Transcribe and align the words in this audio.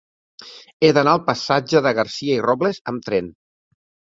He 0.87 0.91
d'anar 0.97 1.13
al 1.17 1.21
passatge 1.27 1.81
de 1.89 1.93
Garcia 1.99 2.39
i 2.41 2.45
Robles 2.49 2.81
amb 2.93 3.07
tren. 3.11 3.33